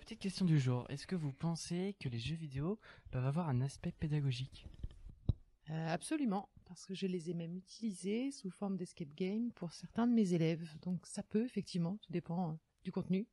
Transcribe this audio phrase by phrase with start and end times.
[0.00, 0.84] Petite question du jour.
[0.90, 2.78] Est-ce que vous pensez que les jeux vidéo
[3.10, 4.66] peuvent avoir un aspect pédagogique?
[5.70, 10.06] Euh, absolument, parce que je les ai même utilisés sous forme d'escape game pour certains
[10.06, 10.68] de mes élèves.
[10.82, 12.54] Donc ça peut effectivement, tout dépend euh,
[12.84, 13.26] du contenu.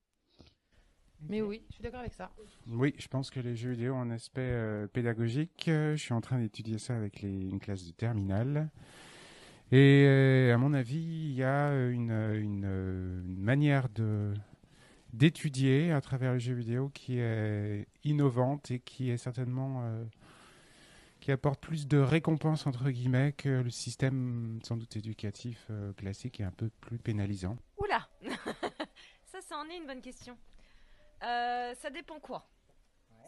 [1.28, 2.32] Mais oui, je suis d'accord avec ça.
[2.68, 5.64] Oui, je pense que les jeux vidéo ont un aspect euh, pédagogique.
[5.68, 8.70] Je suis en train d'étudier ça avec les, une classe de terminale.
[9.72, 14.34] Et euh, à mon avis, il y a une, une, une manière de
[15.14, 20.04] d'étudier à travers les jeux vidéo qui est innovante et qui est certainement euh,
[21.20, 26.42] qui apporte plus de récompenses entre guillemets que le système sans doute éducatif euh, classique
[26.42, 27.58] est un peu plus pénalisant.
[27.78, 28.10] Oula
[29.26, 30.38] Ça, ça en est une bonne question.
[31.24, 32.48] Euh, ça dépend quoi?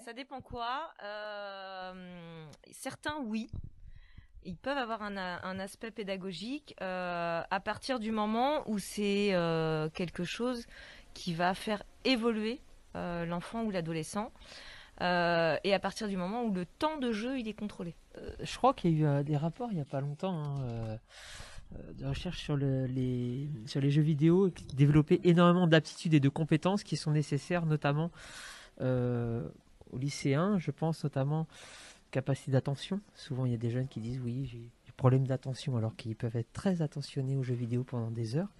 [0.03, 0.93] Ça dépend quoi?
[1.03, 3.49] Euh, Certains, oui.
[4.47, 10.23] Ils peuvent avoir un, aspect pédagogique euh, à partir du moment où c'est euh, quelque
[10.23, 10.67] chose
[11.15, 12.59] qui va faire évoluer
[12.95, 14.31] euh, l'enfant ou l'adolescent.
[15.01, 17.95] Euh, et à partir du moment où le temps de jeu il est contrôlé.
[18.17, 20.97] Euh, je crois qu'il y a eu des rapports il n'y a pas longtemps hein,
[21.97, 26.29] de recherche sur, le- les, sur les jeux vidéo qui développaient énormément d'aptitudes et de
[26.29, 28.11] compétences qui sont nécessaires notamment
[28.79, 30.59] aux lycéens.
[30.59, 31.47] Je pense notamment
[32.11, 33.01] capacité d'attention.
[33.15, 36.15] Souvent il y a des jeunes qui disent oui j'ai des problèmes d'attention alors qu'ils
[36.15, 38.53] peuvent être très attentionnés aux jeux vidéo pendant des heures.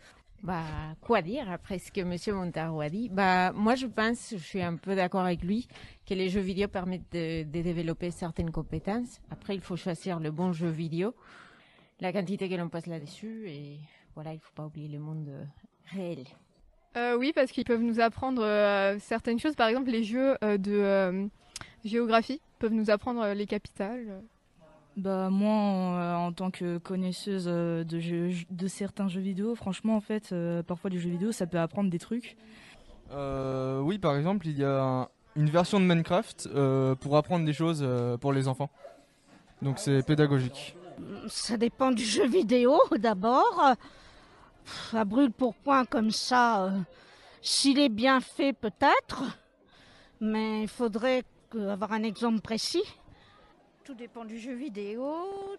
[0.45, 0.61] Bah,
[1.01, 4.61] quoi dire après ce que Monsieur Montaro a dit Bah, moi, je pense, je suis
[4.61, 5.67] un peu d'accord avec lui,
[6.05, 9.19] que les jeux vidéo permettent de, développer certaines compétences.
[9.31, 11.15] Après, il faut choisir le bon jeu vidéo,
[11.99, 13.79] la quantité que l'on passe là-dessus, et
[14.13, 15.43] voilà, il faut pas oublier le monde euh,
[15.87, 16.25] réel.
[16.95, 19.55] Euh, oui, parce qu'ils peuvent nous apprendre euh, certaines choses.
[19.55, 21.27] Par exemple, les jeux de
[21.83, 24.21] géographie peuvent nous apprendre les capitales.
[24.97, 29.53] Bah moi, en, euh, en tant que connaisseuse euh, de, jeux, de certains jeux vidéo,
[29.55, 32.37] franchement, en fait, euh, parfois les jeux vidéo, ça peut apprendre des trucs.
[33.11, 37.45] Euh, oui, par exemple, il y a un- une version de Minecraft euh, pour apprendre
[37.45, 38.69] des choses euh, pour les enfants.
[39.61, 40.77] Donc c'est pédagogique.
[41.27, 43.73] Ça dépend du jeu vidéo d'abord.
[44.93, 46.71] À brûle pour point comme ça, euh,
[47.41, 49.23] s'il est bien fait peut-être,
[50.21, 51.23] mais il faudrait
[51.70, 52.81] avoir un exemple précis.
[53.85, 55.13] Tout dépend du jeu vidéo,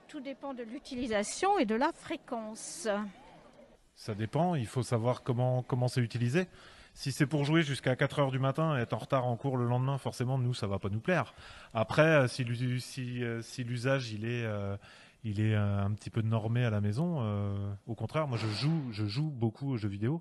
[0.09, 2.89] tout dépend de l'utilisation et de la fréquence.
[3.95, 6.49] Ça dépend, il faut savoir comment comment c'est utilisé.
[6.93, 9.57] Si c'est pour jouer jusqu'à 4 heures du matin et être en retard en cours
[9.57, 11.35] le lendemain, forcément, nous, ça va pas nous plaire.
[11.73, 14.77] Après, euh, euh, si l'usage il est euh,
[15.23, 17.21] il est un petit peu normé à la maison,
[17.87, 20.21] au contraire, moi je joue je joue beaucoup aux jeux vidéo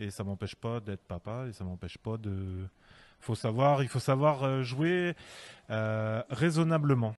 [0.00, 2.66] et ça m'empêche pas d'être papa et ça m'empêche pas de
[3.20, 5.14] faut savoir il faut savoir jouer
[5.68, 7.12] raisonnablement.